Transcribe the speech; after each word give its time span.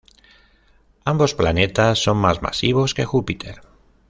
Ambos 1.05 1.35
planetas 1.35 2.01
son 2.01 2.17
más 2.17 2.41
masivos 2.41 2.95
que 2.95 3.05
Júpiter. 3.05 3.61